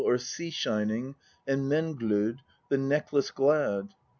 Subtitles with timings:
[0.01, 1.15] xxxix or Sea shining,
[1.45, 3.93] and Menglod, the Necklace glad.